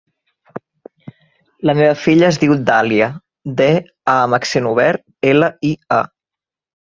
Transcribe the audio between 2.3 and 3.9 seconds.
diu Dàlia: de,